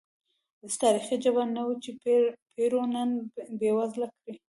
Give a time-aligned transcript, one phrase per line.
[0.61, 1.89] هېڅ تاریخي جبر نه و چې
[2.53, 3.09] پیرو نن
[3.59, 4.35] بېوزله کړي.